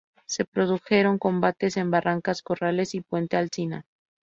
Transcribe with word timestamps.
Se 0.25 0.45
produjeron 0.45 1.19
combates 1.19 1.77
en 1.77 1.91
Barracas, 1.91 2.41
Corrales 2.41 2.95
y 2.95 3.01
Puente 3.01 3.37
Alsina. 3.37 3.85